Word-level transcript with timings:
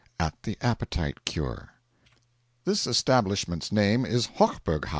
M.T. 0.19 0.23
AT 0.25 0.35
THE 0.41 0.57
APPETITE 0.67 1.25
CURE 1.25 1.73
This 2.65 2.87
establishment's 2.87 3.71
name 3.71 4.03
is 4.03 4.25
Hochberghaus. 4.39 4.89